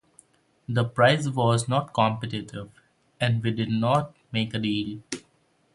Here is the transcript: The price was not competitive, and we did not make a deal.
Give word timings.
The 0.67 0.83
price 0.83 1.27
was 1.29 1.67
not 1.67 1.93
competitive, 1.93 2.71
and 3.19 3.43
we 3.43 3.51
did 3.51 3.69
not 3.69 4.15
make 4.31 4.51
a 4.55 4.57
deal. 4.57 4.99